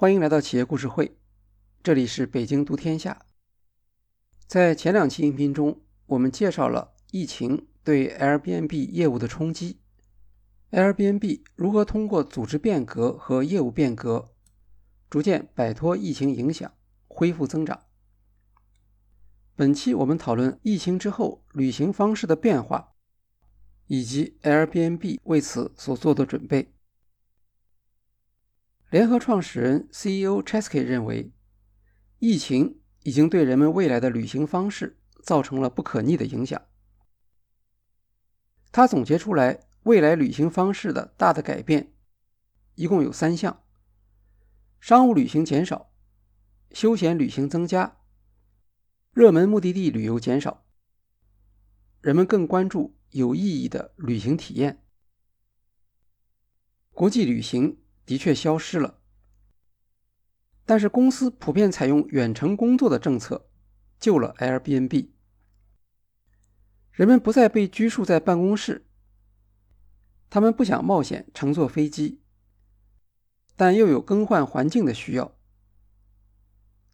[0.00, 1.14] 欢迎来到企业故事会，
[1.82, 3.26] 这里是北京读天下。
[4.46, 9.78] 在前两期音频中，我们介绍了疫情对 Airbnb 业务的冲击
[10.70, 14.30] ，Airbnb 如何通过组织变革和业务变革，
[15.10, 16.72] 逐渐摆脱疫情影响，
[17.06, 17.82] 恢复增长。
[19.54, 22.94] 本期我们讨论疫情之后旅行方式的变化，
[23.86, 26.72] 以及 Airbnb 为此所做的准备。
[28.90, 31.32] 联合创始人 CEO Chesky 认为，
[32.18, 36.60] 疫情已经对人们未来的旅行方式造成了不可逆的影响。
[38.72, 41.92] 他总结出来未来旅行方式的大的改变，
[42.74, 43.62] 一共有三项：
[44.80, 45.92] 商务旅行减少，
[46.72, 47.98] 休闲旅行增加，
[49.12, 50.66] 热门目的地旅游减少。
[52.00, 54.84] 人们更关注有意义的旅行体验，
[56.90, 57.76] 国际旅行。
[58.10, 58.98] 的确消失了，
[60.66, 63.48] 但是公司普遍采用远程工作的政策，
[64.00, 65.10] 救了 Airbnb。
[66.90, 68.84] 人们不再被拘束在办公室，
[70.28, 72.20] 他们不想冒险乘坐飞机，
[73.54, 75.38] 但又有更换环境的需要。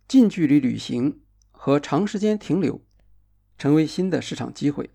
[0.07, 2.85] 近距离旅行和长时间停留
[3.57, 4.91] 成为新的市场机会。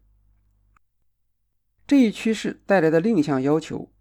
[1.88, 3.92] 这一趋势带来的另一项要求。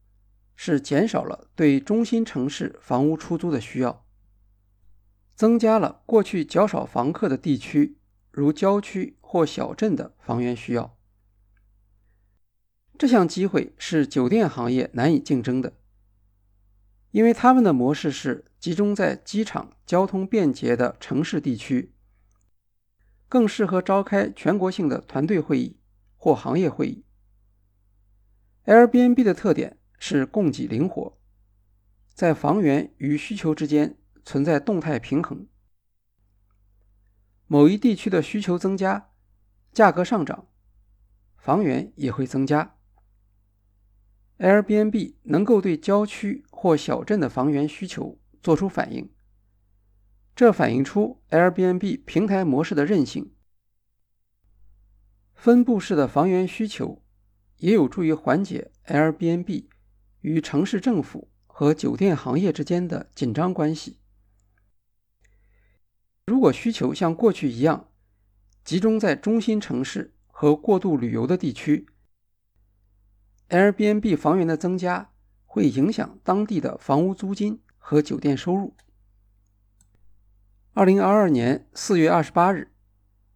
[0.63, 4.05] 是减少了对中心城市房屋出租的需要，
[5.35, 7.97] 增加了过去较少房客的地区，
[8.31, 10.99] 如郊区或小镇的房源需要。
[12.99, 15.73] 这项机会是酒店行业难以竞争的，
[17.13, 21.95] 因为他们的模式是集中在机场交通便捷的城市地区，
[23.31, 25.79] 更适合召开全国性的团队会议
[26.19, 27.07] 或行业会议。
[28.67, 29.79] Airbnb 的特点。
[30.01, 31.17] 是供给灵活，
[32.13, 35.47] 在房源与需求之间存在动态平衡。
[37.47, 39.11] 某一地区的需求增加，
[39.73, 40.49] 价格上涨，
[41.37, 42.77] 房源也会增加。
[44.39, 49.13] Airbnb 能够对郊区或小镇的房源需求做出反应，
[50.35, 53.35] 这反映出 Airbnb 平台模式的韧性。
[55.35, 57.03] 分布式的房源需求
[57.59, 59.70] 也有助于缓解 Airbnb。
[60.21, 63.99] 与城市政府和酒店行业之间的紧张关系。
[66.27, 67.89] 如果需求像过去一样
[68.65, 71.87] 集中在中心城市和过度旅游的地区
[73.49, 75.11] ，Airbnb 房源的增加
[75.45, 78.75] 会影响当地的房屋租金和酒店收入。
[80.73, 82.73] 二零二二年四月二十八日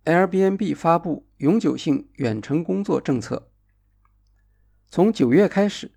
[0.04, 3.50] ，Airbnb 发布永久性远程工作政策，
[4.88, 5.90] 从九月开始。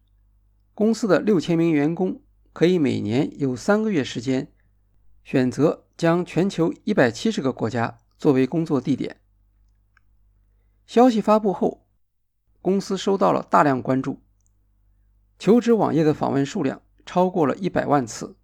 [0.78, 2.22] 公司的六千名员工
[2.54, 4.54] 可以每年有三个月时间，
[5.24, 9.20] 选择将全球一百七十个国家作为工作地点。
[10.86, 11.88] 消息发布后，
[12.62, 14.22] 公司收到了大量关注，
[15.40, 18.38] 求职网页的访问数量超过了一百万次。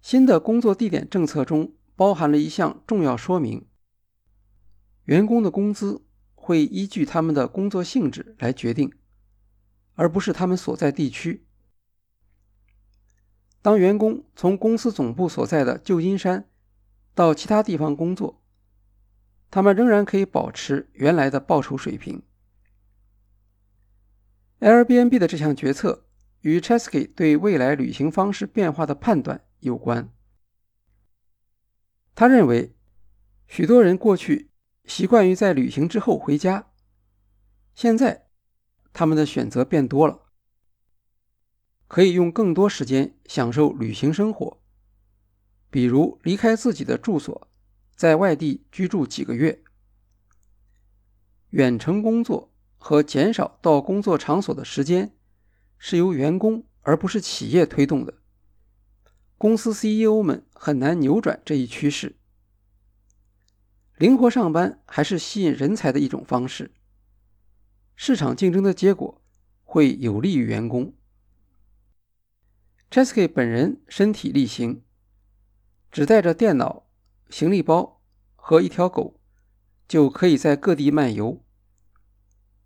[0.00, 3.66] 新的工作地点政策中包含了一项重要说明：
[5.04, 8.90] 员工的工资会依据他们的工作性质来决定。
[9.94, 11.44] 而不是他们所在地区。
[13.60, 16.48] 当员工从公司总部所在的旧金山
[17.14, 18.42] 到其他地方工作，
[19.50, 22.22] 他们仍然可以保持原来的报酬水平。
[24.60, 26.06] Airbnb 的这项决策
[26.40, 30.12] 与 Chesky 对未来旅行方式变化的判断有关。
[32.14, 32.74] 他认为，
[33.46, 34.50] 许多人过去
[34.84, 36.70] 习惯于在旅行之后回家，
[37.74, 38.21] 现在。
[38.92, 40.20] 他们的选择变多了，
[41.88, 44.62] 可以用更多时间享受旅行生活，
[45.70, 47.48] 比如离开自己的住所，
[47.96, 49.62] 在外地居住几个月。
[51.50, 55.14] 远程工作和减少到工作场所的时间
[55.78, 58.14] 是由员工而不是企业推动的，
[59.36, 62.16] 公司 CEO 们很难扭转这一趋势。
[63.96, 66.72] 灵活上班还是吸引人才的一种方式。
[67.94, 69.22] 市场竞争的结果
[69.62, 70.94] 会有利于员工。
[72.90, 74.82] Chesky 本人身体力行，
[75.90, 76.86] 只带着电脑、
[77.30, 78.02] 行李包
[78.34, 79.20] 和一条狗，
[79.88, 81.42] 就可以在各地漫游。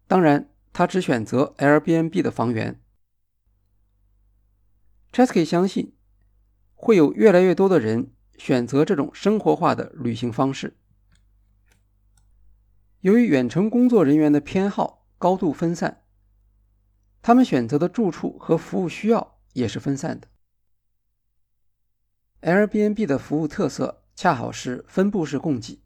[0.09, 2.81] 当然，他只选择 Airbnb 的房源。
[5.13, 5.95] Chesky 相信，
[6.75, 10.77] 会有越来越多的人选择这种生活化的旅行方式。
[13.01, 15.06] 由于远程工作人员的偏好。
[15.19, 16.05] 高度分散，
[17.23, 20.29] 他们选择的住处和服务需要也是分散的。
[22.43, 25.83] Airbnb 的服务特色恰好是分布式供给，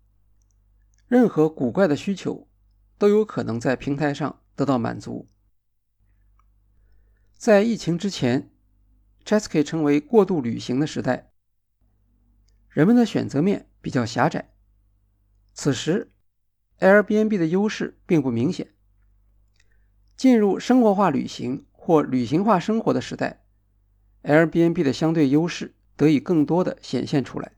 [1.07, 2.49] 任何古怪的需求
[2.99, 5.29] 都有可能在平台上得到满足。
[7.39, 8.51] 在疫情之前
[9.25, 11.33] ，Chesky 成为过度旅行的时代，
[12.69, 14.53] 人们的选择面比较狭窄。
[15.55, 16.13] 此时
[16.81, 18.75] ，Airbnb 的优势并不明显。
[20.21, 23.43] 进入生活化旅行或旅行化生活的时代
[24.23, 25.75] ，Airbnb 的相对优势。
[25.97, 27.53] 得以更多的显现出来。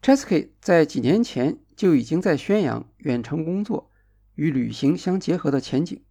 [0.00, 3.90] Chesky 在几年前就已经在宣扬远程工作
[4.34, 6.02] 与旅行相结合的前景。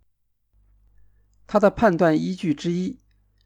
[1.47, 2.99] 他的判断依据之一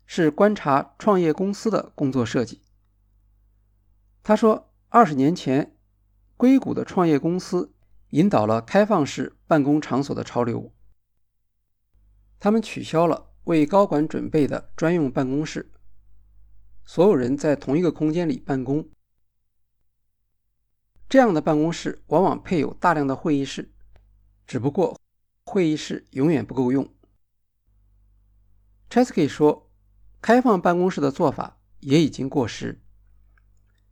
[0.06, 2.62] 是观察创业公司的工作设计。
[4.22, 5.78] 他说，二十年前，
[6.36, 7.74] 硅谷的创业公司
[8.10, 10.74] 引导了开放式办公场所的潮流。
[12.40, 15.72] 他们取消了为高管准备的专用办公室。
[16.84, 18.88] 所有人在同一个空间里办公，
[21.10, 23.74] 这样的办公室往往配有大量的会议室，
[24.46, 25.00] 只不过
[25.44, 26.88] 会议室永远不够用。
[28.90, 29.72] Chesky 说
[30.22, 32.82] ：“开放办公室的做法也已经过时。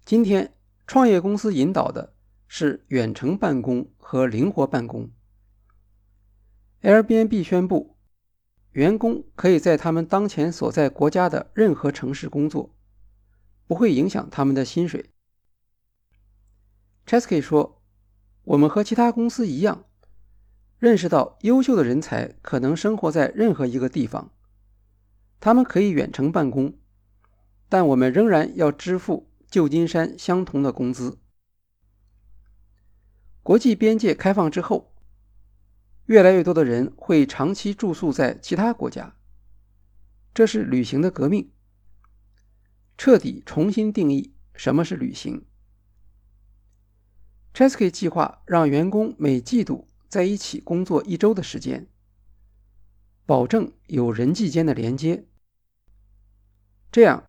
[0.05, 0.55] 今天，
[0.85, 2.15] 创业公司引导的
[2.47, 5.09] 是远程办公和灵活办公。
[6.83, 7.92] Airbnb 宣布，
[8.73, 12.75] 员工可以在他们当前所在国家的任何城市工作。”
[13.65, 15.11] 不会影响他们的薪水。
[17.07, 17.81] Chesky 说
[18.43, 19.85] ：“我们和其他公司一样，
[20.77, 24.31] 认识到优秀的人才可能生活在任何一个地方，
[25.39, 26.77] 他们可以远程办公，
[27.69, 31.17] 但我们仍然要支付旧金山相同的工资。
[33.41, 34.92] 国际边界开放之后，
[36.05, 39.15] 越来越多的人会长期住宿在其他国家，
[40.33, 41.51] 这是旅行的革命。”
[42.97, 45.45] 彻底重新定义什么是旅行。
[47.53, 51.87] Chesky 计划让员工每季度在一起工作一周的时间，
[53.25, 55.25] 保证有人际间的连接。
[56.91, 57.27] 这样，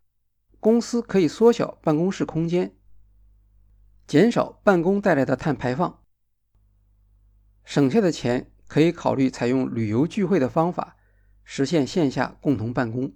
[0.59, 2.75] 公司可以缩小办公室空间，
[4.05, 6.03] 减少办公带来的碳排放，
[7.63, 10.97] 省下的钱可以考虑采用旅游聚会的方法，
[11.43, 13.13] 实现线下共同办公。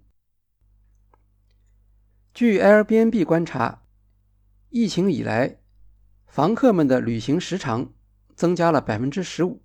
[2.34, 3.84] 据 Airbnb 观察，
[4.69, 5.57] 疫情以来，
[6.28, 7.92] 房客们的旅行时长
[8.36, 9.62] 增加了百分之十五，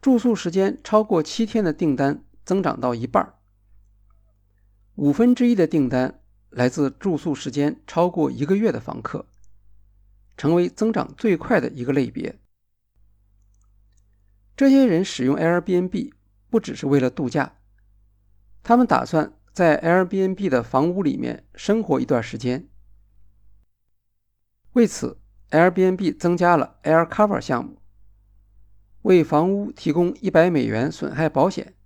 [0.00, 3.34] 住宿时间超过七天的订单增长到一半，
[4.96, 6.20] 五分之一的订单
[6.50, 9.26] 来自住宿时间超过一个月的房客，
[10.36, 12.40] 成为增长最快的一个类别。
[14.56, 16.12] 这些人使用 Airbnb
[16.50, 17.56] 不只是为了度假，
[18.62, 19.32] 他们打算。
[19.54, 22.68] 在 Airbnb 的房屋里面生活一段时间，
[24.72, 25.20] 为此
[25.50, 27.78] ，Airbnb 增加了 Air Cover 项目，
[29.02, 31.76] 为房屋提供一百美元损害保险，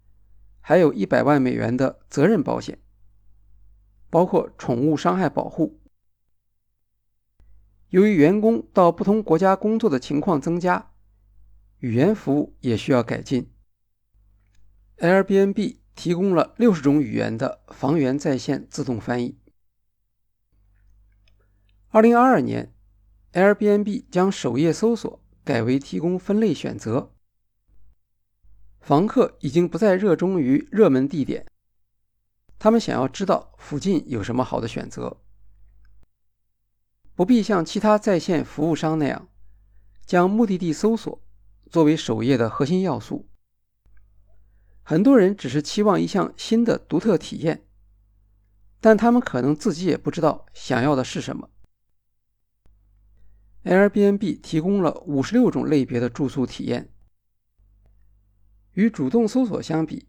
[0.62, 2.78] 还有一百万美元的责任保险，
[4.08, 5.78] 包括宠物伤害保护。
[7.90, 10.90] 由于员工到不同国家工作的情况增加，
[11.78, 13.52] 语言服务也需要改进。
[14.98, 15.78] Airbnb。
[15.98, 19.36] 提供了六十种语言的房源在线自动翻译。
[21.88, 22.72] 二零二二年
[23.32, 27.16] ，Airbnb 将首页搜索改为提供分类选择。
[28.78, 31.44] 房客已经不再热衷于热门地点，
[32.60, 35.20] 他们想要知道附近有什么好的选择，
[37.16, 39.26] 不必像其他在线服务商那样
[40.06, 41.20] 将目的地搜索
[41.70, 43.28] 作为首页的核心要素。
[44.82, 47.66] 很多人只是期望一项新的独特体验，
[48.80, 51.50] 但他们可能自己也不知道想要的是什么。
[53.64, 56.90] Airbnb 提供了五十六种类别的住宿体验。
[58.72, 60.08] 与主动搜索相比，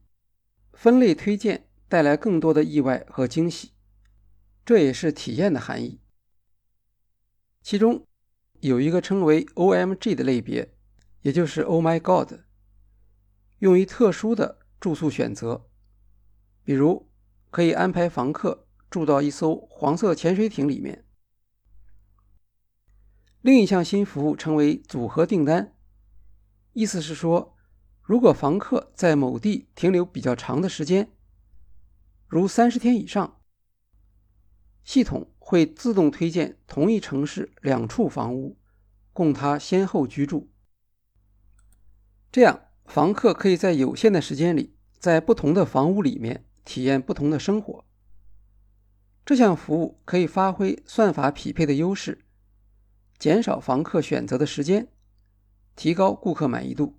[0.71, 3.73] 分类推荐带来更多的意外和惊喜，
[4.63, 5.99] 这也是体验的含义。
[7.61, 8.05] 其中
[8.61, 10.73] 有一个称为 OMG 的类别，
[11.21, 12.39] 也就是 Oh My God，
[13.59, 14.59] 用于特殊的。
[14.79, 15.69] 住宿选择，
[16.63, 17.11] 比如
[17.49, 21.03] 可以安排房客住到一艘黄色潜水艇里面。
[23.41, 25.75] 另一项新服务称为组合订单，
[26.71, 27.57] 意思是说，
[28.01, 31.11] 如果房客在某地停留比较长的时间，
[32.25, 33.41] 如三十天以上，
[34.85, 38.57] 系统会自动推荐同一城市两处房屋，
[39.11, 40.49] 供他先后居住。
[42.31, 42.65] 这样。
[42.85, 47.85] 房客可以在有限的时间里，在不同的房屋里面体验不同的生活。
[49.23, 52.25] 这项服务可以发挥算法匹配的优势，
[53.19, 54.87] 减少房客选择的时间，
[55.75, 56.97] 提高顾客满意度。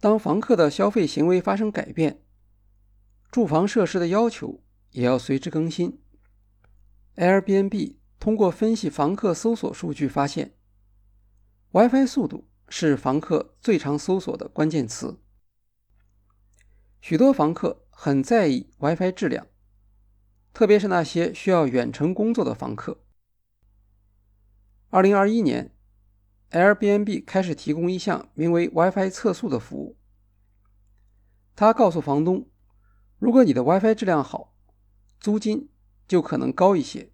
[0.00, 2.22] 当房客的消费行为发生改变，
[3.30, 6.00] 住房设施的要求也要随之更新。
[7.16, 10.54] Airbnb 通过分析房客搜索数据发现
[11.72, 15.20] ，WiFi 速度是房客最常搜索的关键词。
[17.02, 19.46] 许多房客很在意 WiFi 质量，
[20.54, 23.04] 特别是那些需要远程工作的房客。
[24.88, 25.76] 二零二一年
[26.50, 29.98] ，Airbnb 开始提供一项名为 WiFi 测速的服务。
[31.54, 32.48] 他告诉房东，
[33.18, 34.54] 如果你的 WiFi 质量好，
[35.20, 35.68] 租金
[36.08, 37.12] 就可能高一些。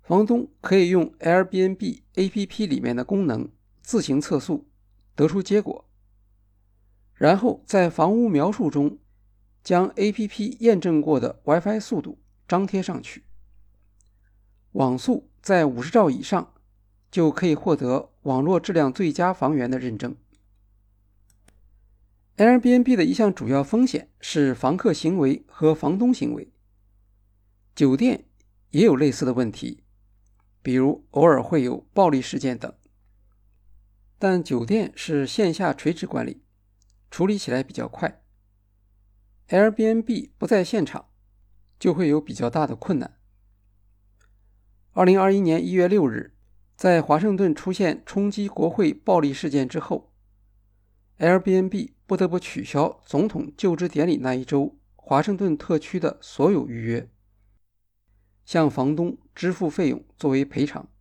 [0.00, 4.68] 房东可以用 Airbnb APP 里面的功能自行测速，
[5.14, 5.88] 得出结果。
[7.14, 8.98] 然后在房屋描述中
[9.62, 13.24] 将 APP 验证过的 WiFi 速度张贴上去，
[14.72, 16.54] 网速在五十兆以上
[17.10, 20.16] 就可以获得网络质量最佳房源的认证。
[22.38, 26.50] Airbnb 的一项主要风险是房客行为和房东行为，
[27.74, 28.24] 酒店
[28.70, 29.84] 也有类似的问题，
[30.62, 32.74] 比如偶尔会有暴力事件等，
[34.22, 36.44] 但酒店是线下垂直管理。
[37.10, 38.22] 处理起来比较快
[39.48, 41.08] ，Airbnb 不在现场，
[41.76, 43.18] 就会有比较大的困难。
[44.92, 46.36] 二零二一年一月六日，
[46.76, 50.14] 在华盛顿出现冲击国会暴力事件之后
[51.18, 57.10] ，Airbnb 不得不取消总统就职典礼那一周华盛顿特区的所有预约，
[58.44, 60.91] 向房东支付费用作为赔偿。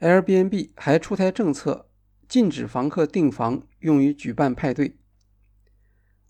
[0.00, 1.90] Airbnb 还出台政策。
[2.28, 4.98] 禁止房客订房用于举办派对，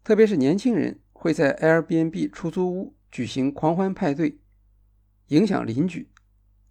[0.04, 4.38] 特别是年轻人会在 Airbnb 出租屋举行狂欢派对，
[5.28, 6.10] 影响邻居，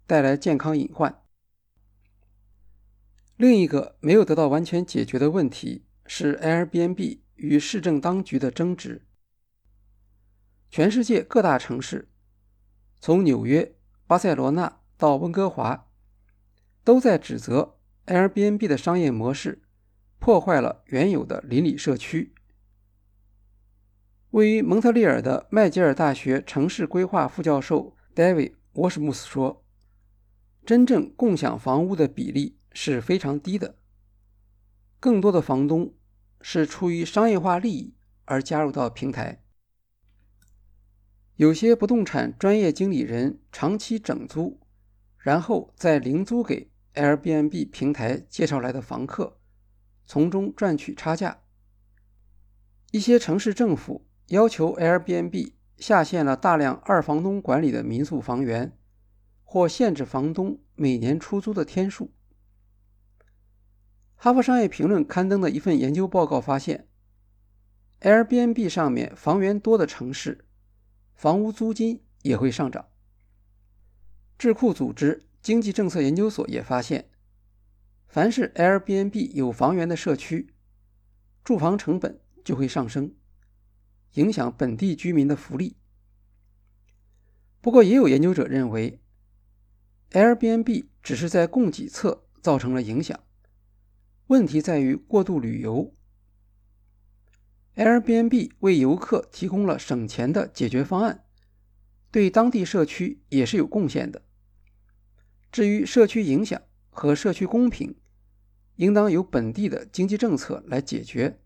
[0.06, 1.24] 带来健康隐患。
[3.36, 9.08] 另一个没有得到完全解决的问题是 Airbnb 与市政当局的争执。
[10.70, 12.08] 全世界各大城市，
[13.00, 13.74] 从纽约、
[14.06, 15.85] 巴塞罗那到温哥华，
[16.86, 17.74] 都在指责。
[18.06, 19.64] Airbnb 的商业模式
[20.20, 22.32] 破坏了原有的邻里社区。
[24.30, 29.64] 位于蒙特利尔的麦吉尔大学城市规划副教授 David 沃什姆斯说
[30.64, 33.74] ：“真正共享房屋的比例是非常低的，
[35.00, 35.92] 更多的房东
[36.40, 39.42] 是出于商业化利益而加入到平台。
[41.34, 44.60] 有些不动产专业经理人长期整租，
[45.18, 49.38] 然后再零租给。” Airbnb 平台介绍来的房客，
[50.06, 51.42] 从中赚取差价。
[52.90, 58.78] 一些城市政府要求 Airbnb 下线了大量二房东管理的民宿房源，
[59.44, 62.14] 或限制房东每年出租的天数。
[64.14, 66.88] 哈佛商业评论刊登的一份研究报告发现
[68.00, 70.46] ，Airbnb 上面房源多的城市，
[71.14, 72.88] 房屋租金也会上涨。
[74.38, 75.25] 智库组织。
[75.46, 77.08] 经济政策研究所也发现，
[78.08, 80.52] 凡是 Airbnb 有房源的社区，
[81.44, 83.14] 住房成本就会上升，
[84.14, 85.76] 影响本地居民的福利。
[87.60, 89.00] 不过，也有研究者认为
[90.10, 93.16] ，Airbnb 只是在供给侧造成了影响，
[94.26, 95.94] 问题在于过度旅游。
[97.76, 101.24] Airbnb 为游客提供了省钱的解决方案，
[102.10, 104.22] 对当地社区也是有贡献的。
[105.56, 106.60] 至于社区影响
[106.90, 107.96] 和社区公平，
[108.74, 111.40] 应当由本地的经济政策来解决，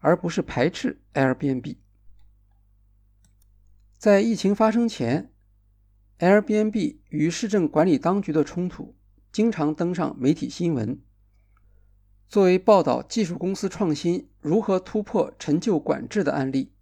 [0.00, 1.78] 而不是排斥 Airbnb。
[3.96, 5.32] 在疫情发生前
[6.18, 8.94] ，Airbnb 与市政管理当局的冲突
[9.32, 11.00] 经常登上媒体新闻，
[12.28, 16.74] 作为报道技术公司创新如何突破陈旧管制的案例。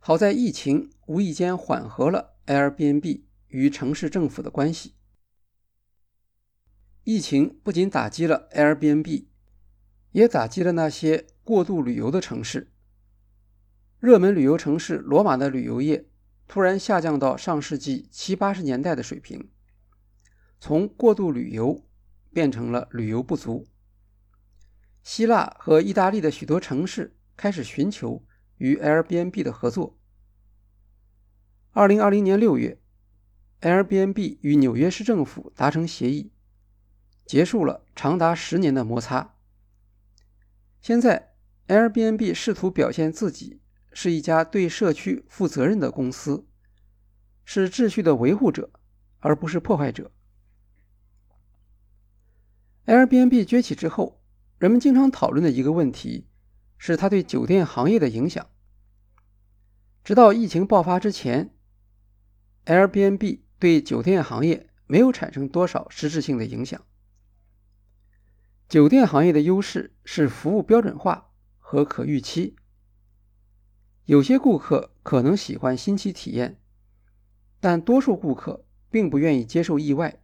[0.00, 4.94] 好在疫情无意间缓和了 Airbnb 与城市政府的关系。
[7.04, 9.26] 疫情不仅打击了 Airbnb，
[10.12, 12.72] 也打击了那些过度旅游的城市。
[14.00, 16.08] 热门旅游城市罗马的旅游业
[16.48, 19.50] 突然下降到上世纪七八十年代的水平，
[20.58, 21.86] 从过度旅游
[22.32, 23.66] 变成了旅游不足。
[25.02, 28.24] 希腊和意大利的许多城市开始寻求
[28.56, 29.98] 与 Airbnb 的合作。
[31.72, 32.80] 二零二零年六月
[33.60, 36.30] ，Airbnb 与纽约市政府达成协议。
[37.24, 39.34] 结束了长达十年的摩擦。
[40.80, 41.34] 现在
[41.68, 43.60] ，Airbnb 试图表现自己
[43.92, 46.46] 是一家对社区负责任的公司，
[47.44, 48.70] 是秩序的维护者，
[49.20, 50.10] 而不是破坏者。
[52.86, 54.22] Airbnb 崛起之后，
[54.58, 56.28] 人们经常讨论的一个问题
[56.76, 58.46] 是它对酒店行业的影响。
[60.02, 61.54] 直到疫情爆发之前
[62.66, 66.84] ，Airbnb 对酒店行业没有产生多少实质性的影响。
[68.74, 72.56] 酒店行业的优势是服务标准化和可预期。
[74.04, 76.60] 有些顾客可能喜欢新奇体验，
[77.60, 80.20] 但多数顾客并不愿意接受意外。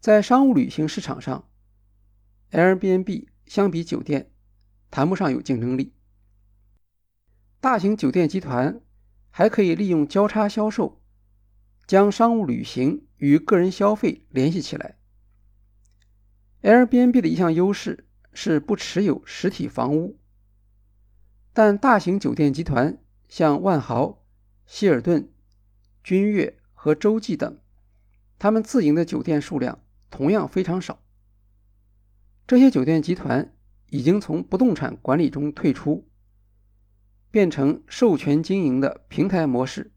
[0.00, 1.48] 在商务旅行市场上
[2.50, 4.32] ，Airbnb 相比酒店
[4.90, 5.94] 谈不上有竞争力。
[7.60, 8.80] 大型酒店集团
[9.30, 11.00] 还可以利用交叉销售，
[11.86, 14.96] 将商务旅行与个人消费联系起来。
[16.62, 20.18] Airbnb 的一项优势是不持有实体房屋，
[21.52, 22.98] 但大型酒店集团
[23.28, 24.24] 像万豪、
[24.66, 25.32] 希尔顿、
[26.04, 27.58] 君悦和洲际等，
[28.38, 31.02] 他们自营的酒店数量同样非常少。
[32.46, 33.54] 这些酒店集团
[33.88, 36.06] 已经从不动产管理中退出。
[37.32, 39.92] 变成授权经营的平台模式，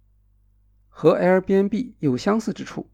[0.88, 2.92] 和 Airbnb 有相似之处。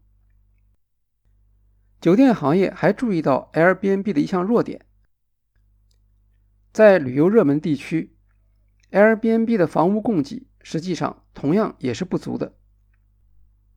[2.00, 4.86] 酒店行业还注意到 Airbnb 的一项弱点：
[6.72, 8.16] 在旅游热门地区
[8.90, 12.54] ，Airbnb 的房屋供给实际上同样也是不足的，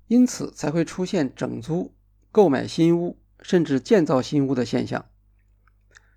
[0.07, 1.93] 因此才会出现整租、
[2.31, 5.05] 购买新屋甚至建造新屋的现象。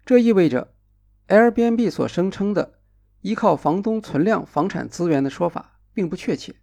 [0.04, 0.74] 这意味着
[1.28, 2.74] Airbnb 所声称的。
[3.22, 6.54] 依靠房东存量房产资源的说法并不确切，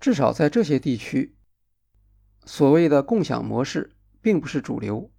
[0.00, 1.36] 至少在这些地区，
[2.44, 5.10] 所谓的共享模式并不是主流，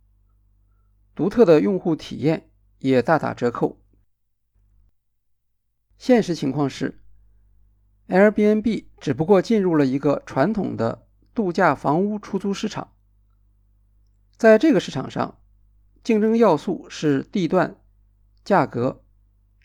[1.16, 2.50] 独特的用户体验
[2.80, 3.82] 也大打折扣。
[5.98, 7.02] 现实情况是
[8.08, 12.94] ，Airbnb 只不过进入了一个传统的度假房屋出租市场，
[14.38, 15.40] 在这个市场上，
[16.04, 17.80] 竞争要素是地段、
[18.44, 19.02] 价格。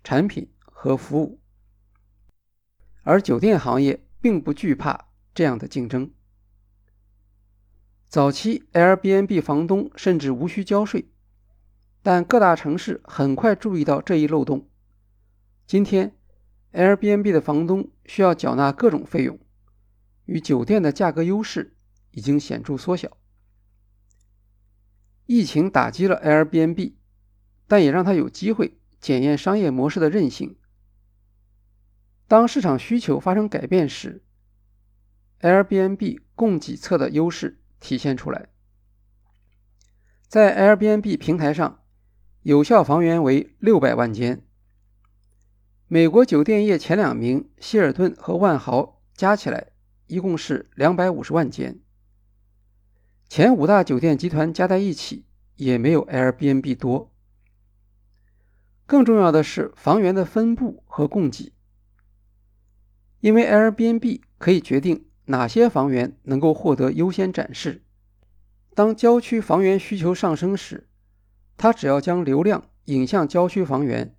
[0.05, 1.39] 产品和服务，
[3.03, 6.15] 而酒店行业并不惧怕这样的竞争。
[8.09, 11.11] 早期 Airbnb 房东甚至无需交税，
[12.03, 14.67] 但各大城市很快注意到这一漏洞。
[15.67, 16.17] 今天
[16.73, 19.39] ，Airbnb 的房东需要缴纳各种费用，
[20.25, 21.77] 与酒店的价格优势
[22.13, 23.19] 已经显著缩小。
[25.27, 26.95] 疫情打击了 Airbnb，
[27.67, 28.75] 但也让他有机会。
[29.01, 30.57] 检验商业模式的韧性。
[32.27, 34.25] 当市场需求发生改变时
[35.41, 38.49] ，Airbnb 供给侧的优势体现出来。
[40.27, 41.83] 在 Airbnb 平台上，
[42.43, 44.45] 有效房源为六百万间。
[45.87, 49.69] 美国酒店业前两名希尔顿和万豪加起来
[50.07, 51.81] 一共是两百五十万间。
[53.29, 55.25] 前五大酒店集团加在一起
[55.57, 57.15] 也没有 Airbnb 多。
[58.85, 61.53] 更重要的是房源的分布和供给，
[63.21, 67.85] 因为 Airbnb 可以决定哪些房源能够获得优先展示。
[68.75, 70.89] 当郊区房源需求上升时，
[71.57, 74.15] 它只要将流量引向郊区房源，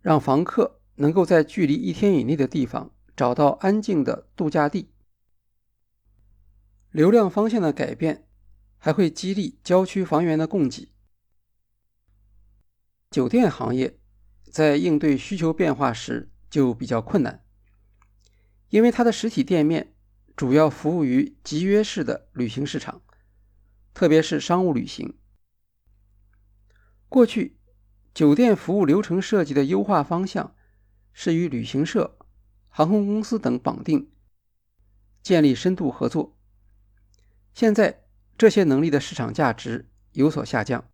[0.00, 4.90] 让房客能够在距离一天以内的地方找到安静的度假地。
[6.90, 8.26] 流量方向的改变
[8.76, 10.92] 还会激励郊区房源的供给。
[13.10, 13.98] 酒店行业
[14.50, 17.42] 在应对需求变化时就比较困难，
[18.68, 19.94] 因为它的实体店面
[20.38, 23.02] 主要服务于集约式的旅行市场，
[23.92, 25.18] 特别是商务旅行。
[27.08, 27.58] 过去，
[28.14, 30.54] 酒店服务流程设计的优化方向
[31.12, 32.16] 是与旅行社、
[32.68, 34.12] 航空公司等绑定，
[35.24, 36.38] 建立深度合作。
[37.52, 38.04] 现在，
[38.38, 40.88] 这些能力的市场价值有所下降。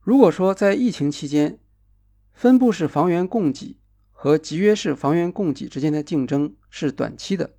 [0.00, 1.58] 如果说在疫情期间，
[2.32, 3.80] 分布式房源供给
[4.20, 7.54] 和集约式房源供给之间的竞争是短期的，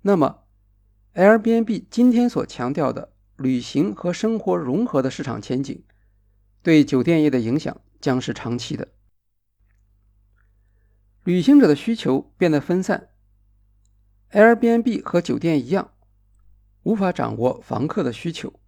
[0.00, 0.44] 那么
[1.12, 5.84] Airbnb 今天所强调的旅行和生活融合的市场前景，
[6.62, 8.88] 对酒店业的影响将是长期的。
[11.22, 13.10] 旅行者的需求变得分散
[14.30, 15.92] ，Airbnb 和酒店一样，
[16.84, 18.58] 无法掌握房客的需求，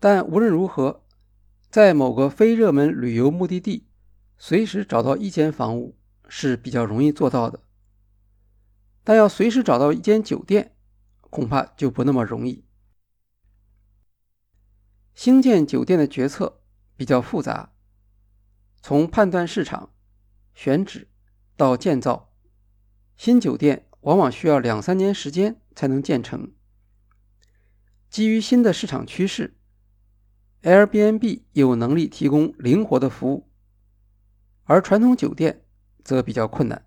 [0.00, 1.02] 但无论如何。
[1.68, 3.86] 在某个非热门旅游目的地，
[4.38, 7.62] 随时找到一间房屋是比较容易做到的，
[9.02, 10.76] 但要随时找到一间酒店，
[11.30, 12.64] 恐怕就不那么容易。
[15.14, 16.60] 兴建酒店的决策
[16.96, 17.72] 比较复杂，
[18.82, 19.94] 从判断市场、
[20.54, 21.08] 选址
[21.56, 22.34] 到建造，
[23.16, 26.52] 新酒店往往需要两三年时间才能建成。
[28.10, 29.56] 基于新的市场趋势
[30.62, 33.48] ，Airbnb 有能力提供灵活的服务，
[34.66, 35.64] 而传统酒店
[36.04, 36.86] 则比较困难。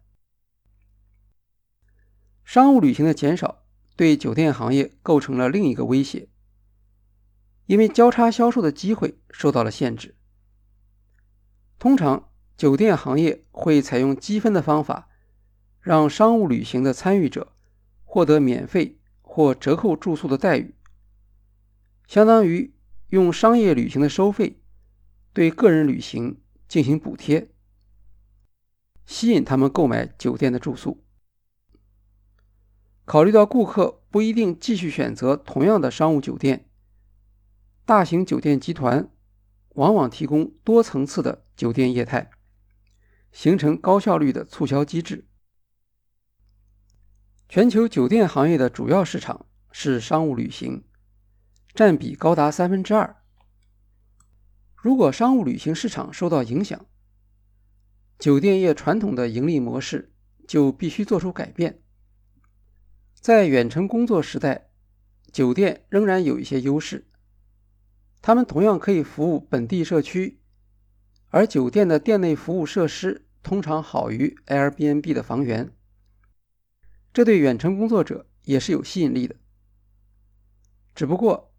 [2.43, 3.63] 商务旅行的减少
[3.95, 6.29] 对酒店行业构成了另一个威胁，
[7.65, 10.15] 因为交叉销售的机会受到了限制。
[11.77, 15.09] 通常，酒店行业会采用积分的方法，
[15.79, 17.53] 让商务旅行的参与者
[18.03, 20.75] 获得免费或折扣住宿的待遇，
[22.07, 22.73] 相当于
[23.09, 24.61] 用商业旅行的收费
[25.31, 27.51] 对个人旅行进行补贴，
[29.09, 31.03] 吸引他们购买酒店的住宿。
[33.05, 36.69] 考虑到顾客不一定继续选择同样的商务酒店，
[37.85, 39.09] 大型酒店集团
[39.69, 42.29] 往往提供多层次的酒店业态，
[43.31, 45.27] 形成高效率的促销机制。
[47.49, 50.83] 全球酒店行业的主要市场是商务旅行，
[51.73, 53.23] 占比高达三分之二。
[54.75, 56.85] 如果商务旅行市场受到影响，
[58.19, 60.11] 酒店业传统的盈利模式
[60.45, 61.81] 就必须做出改变。
[63.13, 64.71] 在远程工作时代，
[65.31, 67.07] 酒店仍然有一些优势。
[68.21, 70.41] 他们同样可以服务本地社区，
[71.29, 75.73] 而酒店的店内服务设施通常好于 Airbnb 的房源，
[77.13, 79.37] 这对远程工作者也是有吸引力的。
[80.93, 81.53] 只不过，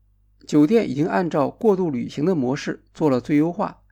[0.46, 3.83] 酒店已经按照过度旅行的模式做了最优化，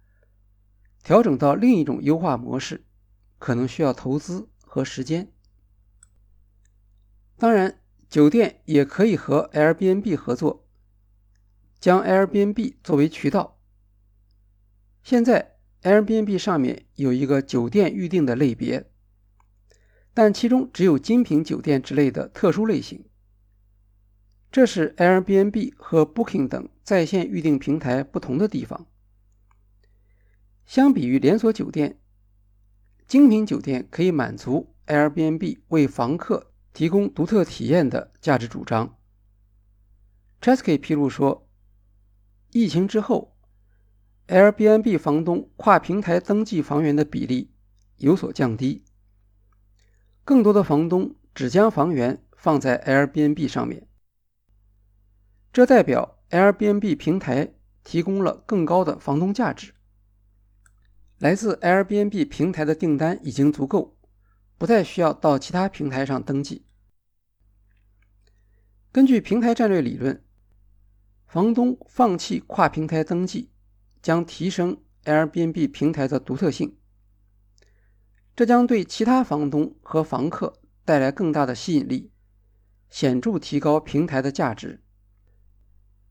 [1.02, 2.84] 调整到另一种优化模式，
[3.38, 5.32] 可能需要投资和时间。
[7.37, 7.80] 当然，
[8.11, 10.66] 酒店也可以和 Airbnb 合作，
[11.78, 13.58] 将 Airbnb 作为渠道。
[15.02, 18.90] 现在 Airbnb 上面有一个酒店预订的类别，
[20.12, 23.04] 但其中只有精品酒店之类的特殊类型。
[24.50, 28.87] 这是 Airbnb 和 Booking 等在线预订平台不同的地方。
[30.68, 31.98] 相比于连锁酒店，
[33.07, 36.52] 精品酒店可以满足 Airbnb 为房客。
[36.74, 38.96] 提供独特体验的价值主张。
[40.40, 41.48] Chesky 披露说，
[42.52, 43.37] 疫情之后
[44.28, 47.50] ，Airbnb 房东跨平台登记房源的比例
[47.96, 48.85] 有所降低，
[50.24, 53.88] 更多的房东只将房源放在 Airbnb 上面。
[55.52, 59.72] 这代表 Airbnb 平台提供了更高的房东价值。
[61.18, 63.96] 来自 Airbnb 平台的订单已经足够，
[64.57, 66.64] 不再需要到其他平台上登记。
[68.92, 70.22] 根据平台战略理论，
[71.26, 73.50] 房东放弃跨平台登记，
[74.00, 76.76] 将提升 Airbnb 平台的独特性。
[78.37, 82.12] 这将对其他房东和房客带来更大的吸引力，
[82.88, 84.85] 显著提高平台的价值。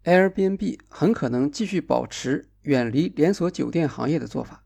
[0.03, 4.65] Airbnb 很可能继续保持远离连锁酒店行业的做法。